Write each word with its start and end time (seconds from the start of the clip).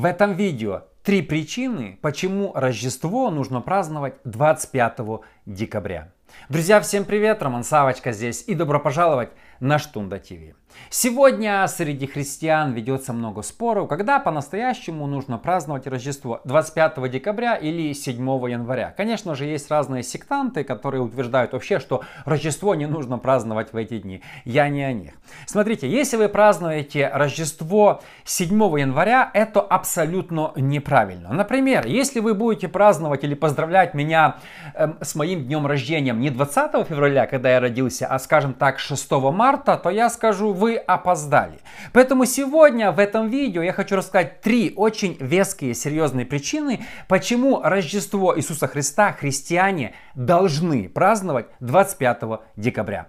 В 0.00 0.06
этом 0.06 0.32
видео 0.32 0.84
три 1.02 1.20
причины, 1.20 1.98
почему 2.00 2.52
Рождество 2.54 3.30
нужно 3.30 3.60
праздновать 3.60 4.14
25 4.24 4.98
декабря. 5.44 6.10
Друзья, 6.48 6.80
всем 6.80 7.04
привет! 7.04 7.42
Роман 7.42 7.64
Савочка 7.64 8.12
здесь 8.12 8.42
и 8.46 8.54
добро 8.54 8.80
пожаловать 8.80 9.28
на 9.60 9.78
Штунда 9.78 10.18
ТВ. 10.18 10.54
Сегодня 10.88 11.66
среди 11.68 12.06
христиан 12.06 12.72
ведется 12.72 13.12
много 13.12 13.42
споров, 13.42 13.88
когда 13.88 14.18
по-настоящему 14.18 15.06
нужно 15.06 15.38
праздновать 15.38 15.86
Рождество 15.86 16.40
25 16.44 17.10
декабря 17.10 17.54
или 17.54 17.92
7 17.92 18.16
января. 18.48 18.92
Конечно 18.96 19.34
же, 19.34 19.44
есть 19.44 19.70
разные 19.70 20.02
сектанты, 20.02 20.64
которые 20.64 21.02
утверждают 21.02 21.52
вообще, 21.52 21.78
что 21.78 22.02
Рождество 22.24 22.74
не 22.74 22.86
нужно 22.86 23.18
праздновать 23.18 23.72
в 23.72 23.76
эти 23.76 23.98
дни. 23.98 24.22
Я 24.44 24.68
не 24.68 24.82
о 24.82 24.92
них. 24.92 25.12
Смотрите, 25.46 25.88
если 25.88 26.16
вы 26.16 26.28
празднуете 26.28 27.08
Рождество 27.12 28.02
7 28.24 28.52
января, 28.78 29.30
это 29.32 29.60
абсолютно 29.60 30.52
неправильно. 30.56 31.32
Например, 31.32 31.86
если 31.86 32.20
вы 32.20 32.34
будете 32.34 32.68
праздновать 32.68 33.22
или 33.22 33.34
поздравлять 33.34 33.94
меня 33.94 34.36
э, 34.74 34.92
с 35.00 35.14
моим 35.14 35.44
днем 35.44 35.66
рождения 35.66 36.12
не 36.12 36.30
20 36.30 36.86
февраля, 36.88 37.26
когда 37.26 37.50
я 37.50 37.60
родился, 37.60 38.06
а 38.06 38.18
скажем 38.18 38.54
так 38.54 38.78
6 38.78 39.10
марта, 39.10 39.49
то 39.58 39.90
я 39.90 40.10
скажу, 40.10 40.52
вы 40.52 40.76
опоздали. 40.76 41.60
Поэтому 41.92 42.24
сегодня 42.24 42.92
в 42.92 42.98
этом 42.98 43.28
видео 43.28 43.62
я 43.62 43.72
хочу 43.72 43.96
рассказать 43.96 44.40
три 44.40 44.72
очень 44.76 45.16
веские, 45.20 45.74
серьезные 45.74 46.26
причины, 46.26 46.84
почему 47.08 47.60
Рождество 47.62 48.36
Иисуса 48.36 48.66
Христа 48.66 49.12
христиане 49.12 49.94
должны 50.14 50.88
праздновать 50.88 51.46
25 51.60 52.22
декабря. 52.56 53.06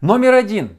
Номер 0.00 0.34
один. 0.34 0.78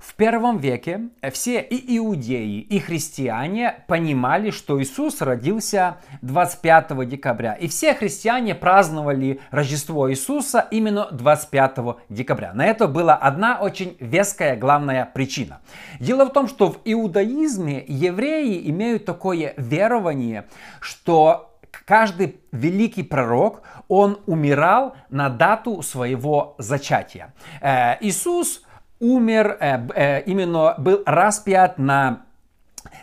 В 0.00 0.14
первом 0.14 0.56
веке 0.56 1.10
все 1.30 1.60
и 1.60 1.98
иудеи, 1.98 2.60
и 2.60 2.78
христиане 2.78 3.84
понимали, 3.86 4.50
что 4.50 4.82
Иисус 4.82 5.20
родился 5.20 5.98
25 6.22 7.06
декабря. 7.06 7.52
И 7.52 7.68
все 7.68 7.92
христиане 7.92 8.54
праздновали 8.54 9.40
Рождество 9.50 10.10
Иисуса 10.10 10.66
именно 10.70 11.10
25 11.12 11.78
декабря. 12.08 12.54
На 12.54 12.64
это 12.64 12.88
была 12.88 13.14
одна 13.14 13.60
очень 13.60 13.98
веская 14.00 14.56
главная 14.56 15.04
причина. 15.04 15.60
Дело 16.00 16.24
в 16.24 16.32
том, 16.32 16.48
что 16.48 16.72
в 16.72 16.80
иудаизме 16.86 17.84
евреи 17.86 18.70
имеют 18.70 19.04
такое 19.04 19.52
верование, 19.58 20.48
что 20.80 21.58
каждый 21.84 22.40
великий 22.52 23.02
пророк, 23.02 23.62
он 23.86 24.18
умирал 24.24 24.96
на 25.10 25.28
дату 25.28 25.82
своего 25.82 26.54
зачатия. 26.56 27.34
Э, 27.60 27.96
Иисус 28.00 28.62
умер, 29.00 29.56
э, 29.60 29.78
э, 29.94 30.22
именно 30.22 30.74
был 30.78 31.02
распят 31.06 31.78
на 31.78 32.26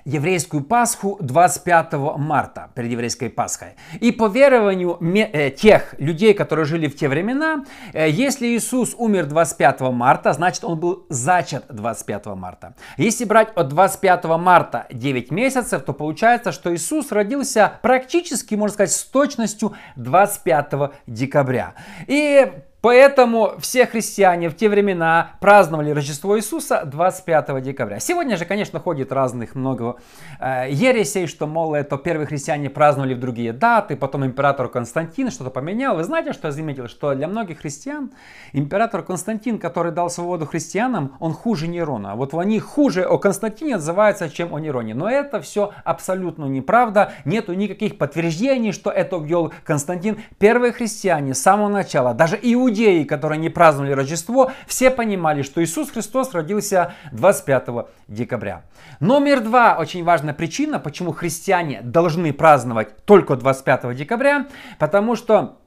еврейскую 0.05 0.63
Пасху 0.63 1.17
25 1.19 2.17
марта, 2.17 2.69
перед 2.73 2.91
еврейской 2.91 3.29
Пасхой. 3.29 3.75
И 3.99 4.11
по 4.11 4.27
верованию 4.27 4.97
э, 5.01 5.51
тех 5.51 5.93
людей, 5.99 6.33
которые 6.33 6.65
жили 6.65 6.87
в 6.87 6.95
те 6.95 7.09
времена, 7.09 7.65
если 7.93 8.47
Иисус 8.47 8.95
умер 8.97 9.25
25 9.25 9.81
марта, 9.91 10.33
значит 10.33 10.63
он 10.63 10.79
был 10.79 11.05
зачат 11.09 11.65
25 11.69 12.25
марта. 12.27 12.73
Если 12.97 13.25
брать 13.25 13.49
от 13.55 13.67
25 13.67 14.25
марта 14.39 14.87
9 14.91 15.31
месяцев, 15.31 15.83
то 15.83 15.93
получается, 15.93 16.51
что 16.51 16.73
Иисус 16.73 17.11
родился 17.11 17.73
практически, 17.81 18.55
можно 18.55 18.73
сказать, 18.73 18.91
с 18.91 19.03
точностью 19.03 19.73
25 19.95 20.91
декабря. 21.05 21.73
И 22.07 22.51
Поэтому 22.81 23.53
все 23.59 23.87
христиане 23.87 24.49
в 24.49 24.55
те 24.55 24.69
времена 24.69 25.31
праздновали 25.39 25.89
Рождество 25.89 26.37
Иисуса 26.37 26.83
25 26.85 27.63
декабря. 27.63 27.99
Сегодня 27.99 28.37
же, 28.37 28.45
конечно, 28.45 28.79
ходит 28.79 29.11
разных 29.11 29.55
много 29.55 29.95
э, 30.39 30.67
ересей, 30.69 31.25
что, 31.25 31.47
мол, 31.47 31.73
это 31.73 31.97
первые 31.97 32.27
христиане 32.27 32.69
праздновали 32.69 33.15
в 33.15 33.19
другие 33.19 33.51
даты, 33.51 33.95
потом 33.95 34.25
император 34.25 34.69
Константин 34.69 35.31
что-то 35.31 35.49
поменял. 35.49 35.95
Вы 35.95 36.03
знаете, 36.03 36.33
что 36.33 36.49
я 36.49 36.51
заметил? 36.51 36.87
Что 36.87 37.15
для 37.15 37.27
многих 37.27 37.61
христиан 37.61 38.11
император 38.53 39.01
Константин, 39.01 39.57
который 39.57 39.91
дал 39.91 40.11
свободу 40.11 40.45
христианам, 40.45 41.15
он 41.19 41.33
хуже 41.33 41.67
Нерона. 41.67 42.15
Вот 42.15 42.35
они 42.35 42.59
хуже 42.59 43.05
о 43.05 43.17
Константине 43.17 43.75
отзываются, 43.75 44.29
чем 44.29 44.53
о 44.53 44.59
Нероне. 44.59 44.93
Но 44.93 45.09
это 45.09 45.41
все 45.41 45.71
абсолютно 45.83 46.45
неправда. 46.45 47.11
Нету 47.25 47.53
никаких 47.53 47.97
подтверждений, 47.97 48.71
что 48.71 48.91
это 48.91 49.17
ввел 49.17 49.51
Константин. 49.63 50.19
Первые 50.37 50.73
христиане 50.73 51.33
с 51.33 51.41
самого 51.41 51.69
начала, 51.69 52.13
даже 52.13 52.37
иудеи, 52.39 52.66
иудеи, 52.67 53.03
которые 53.03 53.39
не 53.39 53.49
праздновали 53.49 53.91
Рождество, 53.93 54.51
все 54.67 54.91
понимали, 54.91 55.41
что 55.41 55.63
Иисус 55.63 55.89
Христос 55.91 56.33
родился 56.33 56.93
25 57.11 57.87
декабря. 58.07 58.63
Номер 58.99 59.41
два, 59.41 59.77
очень 59.79 60.03
важная 60.03 60.33
причина, 60.33 60.79
почему 60.79 61.11
христиане 61.11 61.81
должны 61.81 62.33
праздновать 62.33 63.05
только 63.05 63.35
25 63.35 63.95
декабря, 63.95 64.47
потому 64.79 65.15
что 65.15 65.57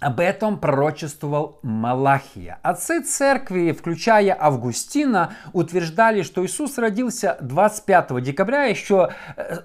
об 0.00 0.18
этом 0.18 0.58
пророчествовал 0.58 1.58
Малахия. 1.62 2.58
Отцы 2.62 3.02
церкви, 3.02 3.72
включая 3.72 4.36
Августина, 4.38 5.34
утверждали, 5.52 6.22
что 6.22 6.44
Иисус 6.44 6.78
родился 6.78 7.36
25 7.42 8.22
декабря 8.22 8.64
еще 8.64 9.10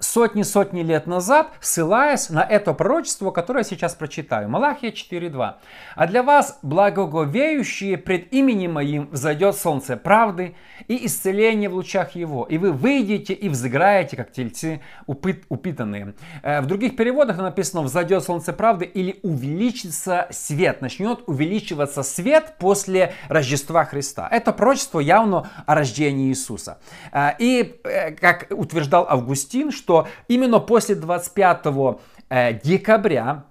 сотни-сотни 0.00 0.82
лет 0.82 1.06
назад, 1.06 1.52
ссылаясь 1.60 2.28
на 2.28 2.42
это 2.42 2.74
пророчество, 2.74 3.30
которое 3.30 3.60
я 3.60 3.64
сейчас 3.64 3.94
прочитаю. 3.94 4.48
Малахия 4.48 4.90
4.2. 4.90 5.54
«А 5.94 6.06
для 6.06 6.22
вас, 6.22 6.58
благоговеющие, 6.62 7.96
пред 7.96 8.32
именем 8.32 8.74
моим 8.74 9.08
взойдет 9.10 9.56
солнце 9.56 9.96
правды 9.96 10.54
и 10.86 11.06
исцеление 11.06 11.70
в 11.70 11.74
лучах 11.74 12.14
его, 12.14 12.44
и 12.44 12.58
вы 12.58 12.72
выйдете 12.72 13.32
и 13.32 13.48
взыграете, 13.48 14.16
как 14.16 14.32
тельцы 14.32 14.82
упит, 15.06 15.44
упитанные». 15.48 16.14
Э, 16.42 16.60
в 16.60 16.66
других 16.66 16.96
переводах 16.96 17.38
написано 17.38 17.82
«взойдет 17.82 18.22
солнце 18.22 18.52
правды» 18.52 18.84
или 18.84 19.18
«увеличится 19.22 20.25
свет, 20.30 20.80
начнет 20.80 21.20
увеличиваться 21.26 22.02
свет 22.02 22.54
после 22.58 23.14
Рождества 23.28 23.84
Христа. 23.84 24.28
Это 24.30 24.52
пророчество 24.52 25.00
явно 25.00 25.50
о 25.66 25.74
рождении 25.74 26.28
Иисуса. 26.28 26.78
А, 27.12 27.34
и, 27.38 27.80
э, 27.84 28.12
как 28.12 28.46
утверждал 28.50 29.06
Августин, 29.08 29.70
что 29.70 30.08
именно 30.28 30.58
после 30.58 30.94
25 30.94 31.66
э, 32.28 32.60
декабря 32.62 33.44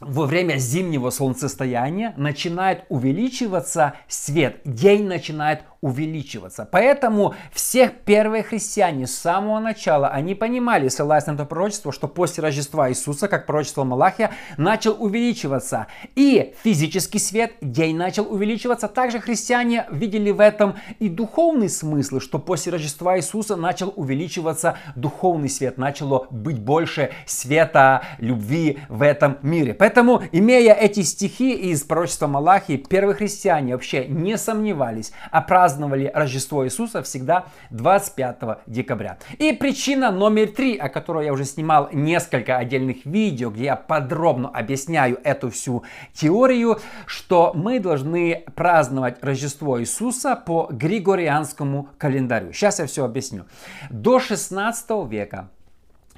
во 0.00 0.26
время 0.26 0.56
зимнего 0.56 1.10
солнцестояния 1.10 2.12
начинает 2.16 2.84
увеличиваться 2.88 3.94
свет, 4.08 4.60
день 4.64 5.06
начинает 5.06 5.62
увеличиваться. 5.80 6.68
Поэтому 6.70 7.34
все 7.52 7.88
первые 7.88 8.42
христиане 8.42 9.06
с 9.06 9.14
самого 9.14 9.60
начала, 9.60 10.08
они 10.08 10.34
понимали, 10.34 10.88
ссылаясь 10.88 11.26
на 11.26 11.32
это 11.32 11.44
пророчество, 11.44 11.92
что 11.92 12.08
после 12.08 12.42
Рождества 12.42 12.90
Иисуса, 12.90 13.28
как 13.28 13.46
пророчество 13.46 13.84
Малахия, 13.84 14.32
начал 14.56 14.96
увеличиваться. 14.98 15.86
И 16.14 16.54
физический 16.62 17.18
свет, 17.18 17.54
день 17.60 17.96
начал 17.96 18.32
увеличиваться. 18.32 18.88
Также 18.88 19.20
христиане 19.20 19.86
видели 19.90 20.30
в 20.30 20.40
этом 20.40 20.76
и 20.98 21.08
духовный 21.08 21.68
смысл, 21.68 22.20
что 22.20 22.38
после 22.38 22.72
Рождества 22.72 23.16
Иисуса 23.18 23.56
начал 23.56 23.92
увеличиваться 23.96 24.78
духовный 24.94 25.48
свет, 25.48 25.78
начало 25.78 26.26
быть 26.30 26.58
больше 26.58 27.10
света, 27.26 28.02
любви 28.18 28.78
в 28.88 29.02
этом 29.02 29.38
мире. 29.42 29.74
Поэтому, 29.74 30.22
имея 30.32 30.74
эти 30.74 31.00
стихи 31.00 31.52
из 31.52 31.82
пророчества 31.82 32.26
Малахии, 32.26 32.76
первые 32.76 33.14
христиане 33.14 33.74
вообще 33.74 34.06
не 34.06 34.36
сомневались, 34.38 35.12
а 35.30 35.42
праздновали 35.66 36.12
Рождество 36.14 36.64
Иисуса 36.64 37.02
всегда 37.02 37.46
25 37.70 38.36
декабря. 38.68 39.18
И 39.38 39.52
причина 39.52 40.12
номер 40.12 40.52
три, 40.52 40.76
о 40.76 40.88
которой 40.88 41.26
я 41.26 41.32
уже 41.32 41.44
снимал 41.44 41.88
несколько 41.92 42.56
отдельных 42.56 43.04
видео, 43.04 43.50
где 43.50 43.64
я 43.64 43.74
подробно 43.74 44.48
объясняю 44.48 45.18
эту 45.24 45.50
всю 45.50 45.82
теорию, 46.12 46.78
что 47.06 47.50
мы 47.52 47.80
должны 47.80 48.44
праздновать 48.54 49.16
Рождество 49.24 49.80
Иисуса 49.80 50.36
по 50.36 50.68
Григорианскому 50.70 51.88
календарю. 51.98 52.52
Сейчас 52.52 52.78
я 52.78 52.86
все 52.86 53.04
объясню. 53.04 53.46
До 53.90 54.20
16 54.20 54.88
века 55.10 55.48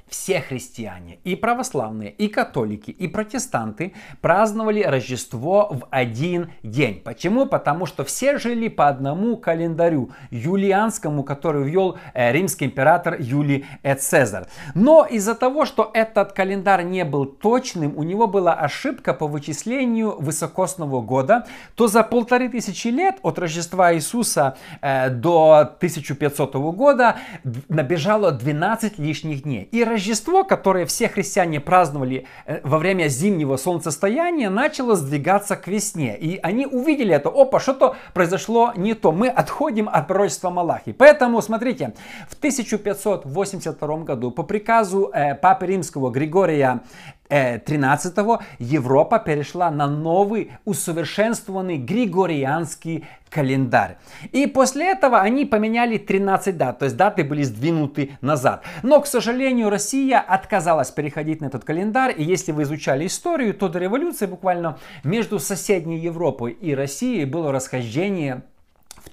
все 0.09 0.41
христиане, 0.41 1.19
и 1.23 1.35
православные, 1.35 2.11
и 2.11 2.27
католики, 2.27 2.91
и 2.91 3.07
протестанты 3.07 3.93
праздновали 4.21 4.83
Рождество 4.83 5.69
в 5.71 5.87
один 5.89 6.51
день. 6.63 7.01
Почему? 7.03 7.45
Потому 7.45 7.85
что 7.85 8.03
все 8.03 8.37
жили 8.37 8.67
по 8.67 8.87
одному 8.87 9.37
календарю, 9.37 10.11
юлианскому, 10.31 11.23
который 11.23 11.63
ввел 11.63 11.97
э, 12.13 12.31
римский 12.31 12.65
император 12.65 13.17
Юлий 13.19 13.65
Цезарь. 13.99 14.45
Но 14.75 15.05
из-за 15.05 15.35
того, 15.35 15.65
что 15.65 15.91
этот 15.93 16.33
календарь 16.33 16.83
не 16.83 17.05
был 17.05 17.25
точным, 17.25 17.97
у 17.97 18.03
него 18.03 18.27
была 18.27 18.53
ошибка 18.53 19.13
по 19.13 19.27
вычислению 19.27 20.19
высокосного 20.19 21.01
года, 21.01 21.45
то 21.75 21.87
за 21.87 22.03
полторы 22.03 22.49
тысячи 22.49 22.87
лет 22.87 23.17
от 23.21 23.39
Рождества 23.39 23.93
Иисуса 23.93 24.57
э, 24.81 25.09
до 25.09 25.59
1500 25.59 26.55
года 26.55 27.17
набежало 27.67 28.31
12 28.31 28.99
лишних 28.99 29.43
дней. 29.43 29.67
И 29.71 29.83
Рождество, 29.99 30.45
которое 30.45 30.85
все 30.85 31.09
христиане 31.09 31.59
праздновали 31.59 32.25
э, 32.45 32.61
во 32.63 32.77
время 32.77 33.09
зимнего 33.09 33.57
солнцестояния, 33.57 34.49
начало 34.49 34.95
сдвигаться 34.95 35.57
к 35.57 35.67
весне. 35.67 36.17
И 36.17 36.39
они 36.41 36.65
увидели 36.65 37.13
это, 37.13 37.27
опа, 37.27 37.59
что-то 37.59 37.97
произошло 38.13 38.71
не 38.77 38.93
то. 38.93 39.11
Мы 39.11 39.27
отходим 39.27 39.89
от 39.91 40.07
пророчества 40.07 40.51
Малахи. 40.51 40.93
Поэтому, 40.93 41.41
смотрите, 41.41 41.93
в 42.29 42.37
1582 42.37 43.97
году 43.97 44.31
по 44.31 44.43
приказу 44.43 45.11
э, 45.13 45.35
Папы 45.35 45.65
Римского 45.65 46.11
Григория 46.11 46.79
13-го 47.29 48.41
Европа 48.57 49.19
перешла 49.19 49.69
на 49.71 49.87
новый 49.87 50.51
усовершенствованный 50.65 51.77
григорианский 51.77 53.05
календарь. 53.29 53.97
И 54.31 54.47
после 54.47 54.91
этого 54.91 55.19
они 55.19 55.45
поменяли 55.45 55.97
13 55.97 56.57
дат, 56.57 56.79
то 56.79 56.85
есть 56.85 56.97
даты 56.97 57.23
были 57.23 57.43
сдвинуты 57.43 58.17
назад. 58.21 58.63
Но, 58.83 58.99
к 59.01 59.07
сожалению, 59.07 59.69
Россия 59.69 60.19
отказалась 60.19 60.91
переходить 60.91 61.41
на 61.41 61.45
этот 61.45 61.63
календарь. 61.63 62.15
И 62.17 62.23
если 62.23 62.51
вы 62.51 62.63
изучали 62.63 63.05
историю, 63.05 63.53
то 63.53 63.69
до 63.69 63.79
революции 63.79 64.25
буквально 64.25 64.79
между 65.03 65.39
соседней 65.39 65.99
Европой 65.99 66.53
и 66.53 66.73
Россией 66.73 67.25
было 67.25 67.51
расхождение 67.51 68.43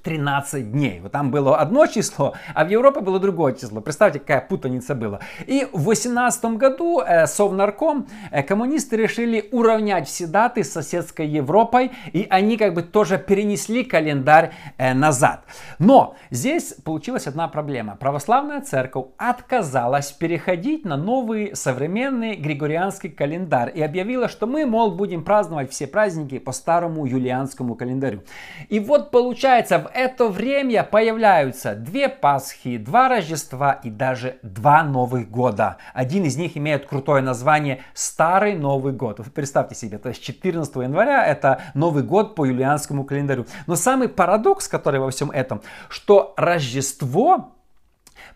13 0.07 0.71
дней. 0.71 1.01
Вот 1.01 1.11
там 1.11 1.33
было 1.33 1.59
одно 1.59 1.87
число, 1.87 2.35
а 2.55 2.65
в 2.65 2.69
Европе 2.69 3.01
было 3.01 3.19
другое 3.19 3.55
число. 3.55 3.81
Представьте, 3.81 4.21
какая 4.21 4.41
путаница 4.41 4.95
была. 4.95 5.19
И 5.49 5.67
в 5.73 5.83
18 5.83 6.45
году 6.45 7.01
э, 7.01 7.27
Совнарком 7.27 8.07
э, 8.31 8.45
коммунисты 8.45 8.97
решили 8.97 9.49
уравнять 9.51 10.07
все 10.07 10.29
даты 10.29 10.63
с 10.63 10.71
соседской 10.71 11.27
Европой, 11.27 11.91
и 12.13 12.25
они 12.31 12.57
как 12.57 12.75
бы 12.75 12.83
тоже 12.83 13.19
перенесли 13.19 13.83
календарь 13.83 14.53
э, 14.79 14.95
назад. 14.95 15.41
Но 15.81 16.15
здесь 16.31 16.75
получилась 16.85 17.27
одна 17.27 17.49
проблема. 17.49 17.97
Православная 17.97 18.61
церковь 18.61 19.07
отказалась 19.17 20.13
переходить 20.13 20.85
на 20.85 20.97
новый 20.97 21.57
современный 21.57 22.37
григорианский 22.37 23.11
календарь 23.11 23.73
и 23.75 23.83
объявила, 23.83 24.29
что 24.29 24.47
мы, 24.47 24.67
мол, 24.67 24.93
будем 24.93 25.25
праздновать 25.25 25.73
все 25.73 25.89
праздники 25.89 26.39
по 26.39 26.53
старому 26.53 27.07
юлианскому 27.07 27.75
календарю. 27.75 28.23
И 28.69 28.79
вот 28.79 29.11
получается, 29.11 29.81
в 29.81 29.96
это 29.97 30.29
время 30.29 30.85
появляются 30.85 31.75
две 31.75 32.11
Пасхи, 32.11 32.77
два 32.77 33.09
Рождества 33.09 33.73
и 33.73 33.89
даже 33.89 34.39
два 34.43 34.83
Новых 34.85 35.31
года. 35.31 35.79
Один 35.95 36.25
из 36.25 36.37
них 36.37 36.57
имеет 36.59 36.87
крутое 36.87 37.23
название 37.23 37.83
Старый 37.95 38.55
Новый 38.55 38.93
год. 38.93 39.21
Вы 39.21 39.31
представьте 39.31 39.75
себе, 39.75 39.97
то 39.97 40.11
есть 40.11 40.23
14 40.23 40.77
января 40.77 41.27
это 41.27 41.63
Новый 41.73 42.03
год 42.03 42.35
по 42.35 42.45
юлианскому 42.45 43.05
календарю. 43.05 43.47
Но 43.67 43.75
самый 43.75 44.11
парадокс, 44.11 44.69
который 44.69 45.01
во 45.01 45.11
всем 45.11 45.31
этом, 45.31 45.63
что 45.89 46.35
Рождество 46.37 47.56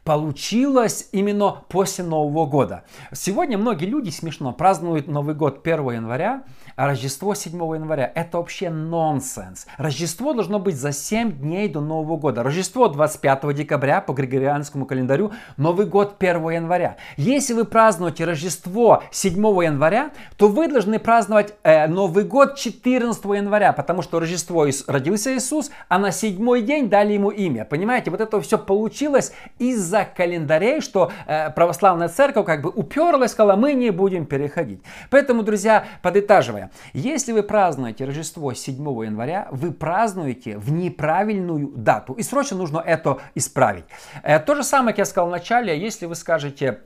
получилось 0.04 1.08
именно 1.12 1.62
после 1.68 2.04
Нового 2.04 2.46
года. 2.46 2.84
Сегодня 3.12 3.58
многие 3.58 3.84
люди 3.86 4.10
смешно 4.10 4.52
празднуют 4.52 5.08
Новый 5.08 5.34
год 5.34 5.60
1 5.62 5.90
января, 5.90 6.44
а 6.76 6.86
Рождество 6.86 7.34
7 7.34 7.52
января. 7.74 8.10
Это 8.14 8.38
вообще 8.38 8.70
нонсенс. 8.70 9.66
Рождество 9.76 10.32
должно 10.32 10.58
быть 10.58 10.76
за 10.76 10.92
7 10.92 11.32
дней 11.32 11.68
до 11.68 11.80
Нового 11.80 12.16
года. 12.16 12.42
Рождество 12.42 12.88
25 12.88 13.54
декабря 13.54 14.00
по 14.00 14.12
григорианскому 14.12 14.86
календарю, 14.86 15.32
Новый 15.56 15.86
год 15.86 16.16
1 16.18 16.50
января. 16.50 16.96
Если 17.16 17.52
вы 17.52 17.64
празднуете 17.64 18.24
Рождество 18.24 19.02
7 19.10 19.36
января, 19.62 20.12
то 20.36 20.48
вы 20.48 20.68
должны 20.68 20.98
праздновать 20.98 21.54
э, 21.62 21.86
Новый 21.86 22.24
год 22.24 22.56
14 22.56 23.24
января, 23.24 23.72
потому 23.72 24.00
что 24.02 24.18
Рождество 24.18 24.66
родился 24.86 25.36
Иисус, 25.36 25.70
а 25.88 25.98
на 25.98 26.10
седьмой 26.10 26.62
день 26.62 26.88
дали 26.88 27.12
ему 27.12 27.30
имя. 27.30 27.64
Понимаете, 27.64 28.10
вот 28.10 28.20
это 28.20 28.40
все 28.40 28.58
получилось 28.58 29.32
из-за 29.90 30.04
календарей, 30.04 30.80
что 30.80 31.10
э, 31.26 31.50
православная 31.50 32.08
церковь 32.08 32.46
как 32.46 32.62
бы 32.62 32.70
уперлась, 32.70 33.32
сказала, 33.32 33.56
мы 33.56 33.74
не 33.74 33.90
будем 33.90 34.24
переходить. 34.24 34.82
Поэтому, 35.10 35.42
друзья, 35.42 35.84
подытаживая, 36.02 36.70
если 36.92 37.32
вы 37.32 37.42
празднуете 37.42 38.04
Рождество 38.04 38.54
7 38.54 38.76
января, 39.04 39.48
вы 39.50 39.72
празднуете 39.72 40.58
в 40.58 40.70
неправильную 40.70 41.72
дату. 41.74 42.12
И 42.14 42.22
срочно 42.22 42.56
нужно 42.56 42.78
это 42.78 43.18
исправить. 43.34 43.84
Э, 44.22 44.38
то 44.38 44.54
же 44.54 44.62
самое, 44.62 44.92
как 44.92 44.98
я 44.98 45.04
сказал 45.04 45.28
в 45.28 45.32
начале, 45.32 45.78
если 45.78 46.06
вы 46.06 46.14
скажете, 46.14 46.80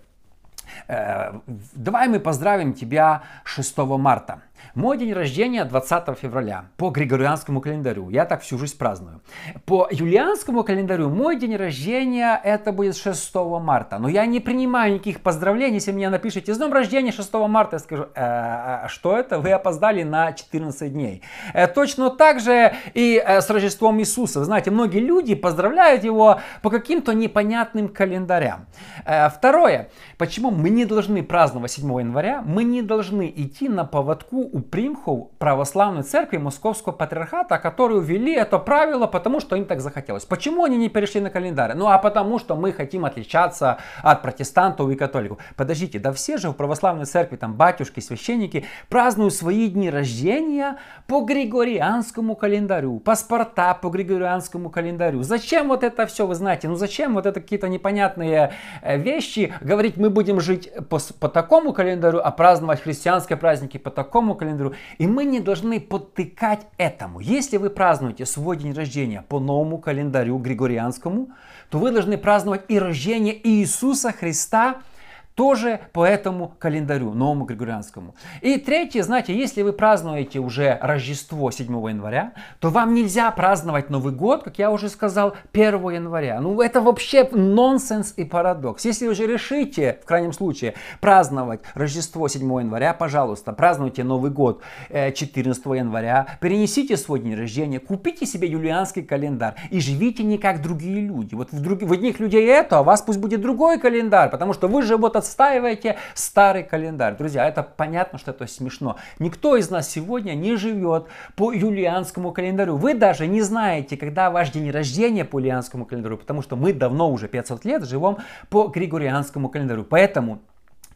э, 0.89 1.33
давай 1.75 2.09
мы 2.09 2.21
поздравим 2.21 2.73
тебя 2.73 3.23
6 3.45 3.79
марта. 3.99 4.41
Мой 4.75 4.99
день 4.99 5.13
рождения 5.13 5.65
20 5.65 6.19
февраля 6.19 6.67
по 6.77 6.91
григорианскому 6.91 7.61
календарю. 7.61 8.11
Я 8.11 8.25
так 8.25 8.43
всю 8.43 8.59
жизнь 8.59 8.77
праздную. 8.77 9.21
По 9.67 9.89
юлианскому 9.91 10.65
календарю 10.65 11.11
мой 11.11 11.37
день 11.37 11.57
рождения 11.57 12.41
это 12.43 12.73
будет 12.73 12.97
6 12.97 13.35
марта. 13.61 13.99
Но 13.99 14.09
я 14.09 14.27
не 14.27 14.41
принимаю 14.41 14.95
никаких 14.95 15.21
поздравлений. 15.21 15.75
Если 15.75 15.93
мне 15.93 16.09
напишите 16.09 16.55
с 16.55 16.59
днем 16.59 16.73
рождения 16.73 17.13
6 17.13 17.35
марта, 17.49 17.77
я 17.77 17.81
скажу, 17.81 18.07
э, 18.15 18.87
что 18.89 19.17
это? 19.17 19.39
Вы 19.39 19.53
опоздали 19.53 20.03
на 20.03 20.33
14 20.33 20.93
дней. 20.93 21.23
Э, 21.53 21.67
точно 21.67 22.11
так 22.11 22.41
же 22.41 22.75
и 22.95 23.23
э, 23.25 23.41
с 23.41 23.51
Рождеством 23.51 24.01
Иисуса. 24.01 24.41
Вы 24.41 24.45
знаете, 24.45 24.71
многие 24.71 25.01
люди 25.01 25.35
поздравляют 25.35 26.05
его 26.05 26.41
по 26.63 26.71
каким-то 26.71 27.13
непонятным 27.13 27.89
календарям. 27.89 28.67
Э, 29.05 29.29
второе. 29.29 29.91
Почему 30.19 30.51
мы 30.51 30.71
не 30.71 30.85
должны 30.85 31.23
праздновать 31.23 31.73
7 31.73 32.01
января? 32.01 32.43
Мы 32.43 32.65
не 32.65 32.83
должны 32.83 33.33
идти 33.35 33.69
на 33.69 33.85
поводку 33.85 34.51
у 34.55 34.61
примхов 34.61 35.31
православной 35.39 36.05
церкви 36.05 36.37
Московского 36.37 36.93
патриархата, 36.93 37.59
которые 37.59 38.01
ввели 38.01 38.33
это 38.35 38.61
правило, 38.61 39.09
потому 39.09 39.41
что 39.41 39.57
им 39.57 39.65
так 39.65 39.81
захотелось. 39.81 40.25
Почему 40.25 40.63
они 40.63 40.77
не 40.77 40.89
перешли 40.89 41.21
на 41.21 41.29
календарь? 41.29 41.75
Ну 41.75 41.89
а 41.89 41.99
потому 41.99 42.39
что 42.39 42.55
мы 42.55 42.73
хотим 42.73 43.05
отличаться 43.05 43.79
от 44.01 44.23
протестантов 44.23 44.89
и 44.91 44.95
католиков. 44.95 45.39
Подождите, 45.57 45.99
да 45.99 46.13
все 46.13 46.37
же 46.37 46.51
в 46.51 46.53
православной 46.53 47.05
церкви, 47.05 47.35
там 47.35 47.55
батюшки, 47.55 47.99
священники 47.99 48.65
празднуют 48.89 49.35
свои 49.35 49.69
дни 49.69 49.91
рождения 49.91 50.79
по 51.09 51.23
григорианскому 51.23 52.37
календарю, 52.37 53.01
паспорта 53.01 53.75
по 53.75 53.89
григорианскому 53.89 54.71
календарю. 54.71 55.25
Зачем 55.25 55.67
вот 55.67 55.83
это 55.83 56.07
все, 56.07 56.29
вы 56.29 56.37
знаете, 56.37 56.69
ну 56.69 56.77
зачем 56.77 57.15
вот 57.15 57.27
это 57.27 57.41
какие-то 57.41 57.69
непонятные 57.69 58.53
э, 58.83 58.99
вещи, 58.99 59.53
говорить 59.61 59.97
мы 59.97 60.11
будем 60.11 60.41
жить 60.41 60.71
по, 60.89 61.01
по 61.19 61.29
такому 61.29 61.73
календарю, 61.73 62.21
а 62.23 62.31
праздновать 62.31 62.83
христианские 62.83 63.37
праздники 63.37 63.79
по 63.79 63.91
такому 63.91 64.37
календарю, 64.37 64.44
календарю. 64.45 64.75
И 64.99 65.07
мы 65.07 65.25
не 65.25 65.41
должны 65.41 65.81
подтыкать 65.81 66.67
этому. 66.79 67.21
Если 67.21 67.57
вы 67.57 67.71
празднуете 67.71 68.27
свой 68.27 68.57
день 68.57 68.73
рождения 68.73 69.25
по 69.29 69.41
новому 69.41 69.79
календарю 69.79 70.39
григорианскому, 70.39 71.29
то 71.71 71.79
вы 71.79 71.91
должны 71.91 72.19
праздновать 72.19 72.63
и 72.69 72.79
рождение 72.79 73.39
Иисуса 73.47 74.13
Христа– 74.13 74.77
тоже 75.35 75.81
по 75.93 76.05
этому 76.05 76.55
календарю, 76.59 77.13
новому 77.13 77.45
григорианскому. 77.45 78.15
И 78.41 78.57
третье, 78.59 79.03
знаете, 79.03 79.37
если 79.37 79.63
вы 79.63 79.73
празднуете 79.73 80.39
уже 80.39 80.79
Рождество 80.81 81.51
7 81.51 81.67
января, 81.89 82.33
то 82.61 82.71
вам 82.71 82.95
нельзя 82.95 83.31
праздновать 83.33 83.91
Новый 83.91 84.13
год, 84.13 84.45
как 84.45 84.59
я 84.59 84.71
уже 84.71 84.89
сказал, 84.89 85.35
1 85.53 85.91
января. 85.91 86.41
Ну 86.41 86.61
это 86.61 86.81
вообще 86.81 87.29
нонсенс 87.33 88.15
и 88.17 88.25
парадокс. 88.25 88.85
Если 88.85 89.09
вы 89.09 89.15
же 89.15 89.27
решите, 89.27 89.99
в 90.03 90.07
крайнем 90.07 90.33
случае, 90.33 90.75
праздновать 91.01 91.61
Рождество 91.75 92.29
7 92.29 92.43
января, 92.61 92.95
пожалуйста, 92.95 93.53
празднуйте 93.53 94.05
Новый 94.05 94.31
год 94.31 94.63
14 94.91 95.67
э, 95.67 95.77
января, 95.77 96.39
перенесите 96.41 96.97
свой 96.97 97.19
день 97.19 97.35
рождения, 97.35 97.81
купите 97.81 98.25
себе 98.25 98.49
юлианский 98.49 99.03
календарь 99.03 99.55
и 99.71 99.81
живите 99.81 100.23
не 100.23 100.39
как 100.39 100.63
другие 100.63 101.01
люди. 101.01 101.35
Вот 101.35 101.51
в, 101.51 101.61
друг... 101.61 101.83
в 101.83 101.93
одних 101.93 102.21
людей 102.21 102.47
это, 102.47 102.79
а 102.79 102.81
у 102.83 102.85
вас 102.85 103.03
пусть 103.03 103.19
будет 103.19 103.41
другой 103.41 103.81
календарь, 103.81 104.31
потому 104.31 104.53
что 104.53 104.69
вы 104.69 104.83
же 104.83 104.97
вот 104.97 105.17
отстаиваете 105.25 105.97
старый 106.15 106.63
календарь. 106.63 107.17
Друзья, 107.17 107.49
это 107.49 107.63
понятно, 107.63 108.19
что 108.19 108.31
это 108.31 108.47
смешно. 108.47 108.97
Никто 109.19 109.57
из 109.57 109.71
нас 109.71 109.89
сегодня 109.89 110.35
не 110.35 110.57
живет 110.57 111.07
по 111.35 111.53
юлианскому 111.53 112.33
календарю. 112.33 112.77
Вы 112.77 112.95
даже 112.95 113.27
не 113.27 113.41
знаете, 113.41 113.97
когда 113.97 114.31
ваш 114.31 114.51
день 114.51 114.71
рождения 114.71 115.25
по 115.25 115.39
юлианскому 115.39 115.87
календарю, 115.87 116.19
потому 116.19 116.43
что 116.43 116.57
мы 116.57 116.73
давно 116.73 117.11
уже 117.11 117.27
500 117.27 117.65
лет 117.65 117.85
живем 117.85 118.19
по 118.51 118.69
григорианскому 118.69 119.49
календарю. 119.49 119.85
Поэтому 119.85 120.41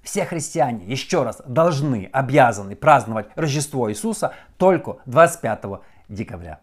все 0.02 0.24
христиане, 0.24 0.84
еще 0.86 1.22
раз, 1.22 1.42
должны, 1.46 2.08
обязаны 2.12 2.76
праздновать 2.76 3.26
Рождество 3.34 3.90
Иисуса 3.90 4.34
только 4.58 4.98
25 5.06 5.64
декабря. 6.08 6.60